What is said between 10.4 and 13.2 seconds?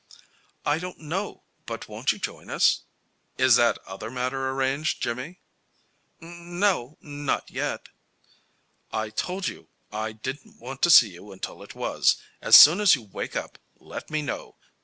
want to see you until it was. As soon as you